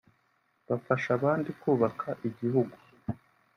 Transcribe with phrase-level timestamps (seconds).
[0.69, 2.75] bafasha abandi kubaka igihugu